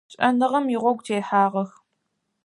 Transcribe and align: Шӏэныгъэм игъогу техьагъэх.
Шӏэныгъэм 0.13 0.65
игъогу 0.75 1.05
техьагъэх. 1.05 1.71